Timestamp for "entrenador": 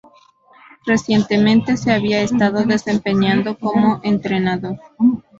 4.03-4.79